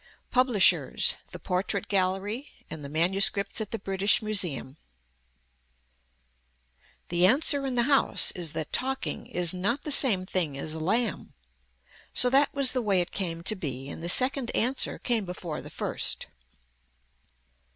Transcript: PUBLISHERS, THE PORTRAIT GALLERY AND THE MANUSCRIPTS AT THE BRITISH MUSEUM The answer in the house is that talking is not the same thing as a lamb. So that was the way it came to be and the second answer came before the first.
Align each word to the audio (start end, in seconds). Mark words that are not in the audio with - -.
PUBLISHERS, 0.31 1.17
THE 1.31 1.37
PORTRAIT 1.37 1.87
GALLERY 1.87 2.49
AND 2.71 2.83
THE 2.83 2.89
MANUSCRIPTS 2.89 3.61
AT 3.61 3.69
THE 3.69 3.77
BRITISH 3.77 4.23
MUSEUM 4.23 4.77
The 7.09 7.27
answer 7.27 7.67
in 7.67 7.75
the 7.75 7.83
house 7.83 8.31
is 8.31 8.53
that 8.53 8.73
talking 8.73 9.27
is 9.27 9.53
not 9.53 9.83
the 9.83 9.91
same 9.91 10.25
thing 10.25 10.57
as 10.57 10.73
a 10.73 10.79
lamb. 10.79 11.33
So 12.15 12.31
that 12.31 12.51
was 12.51 12.71
the 12.71 12.81
way 12.81 12.99
it 12.99 13.11
came 13.11 13.43
to 13.43 13.55
be 13.55 13.89
and 13.89 14.01
the 14.01 14.09
second 14.09 14.49
answer 14.55 14.97
came 14.97 15.23
before 15.23 15.61
the 15.61 15.69
first. 15.69 16.25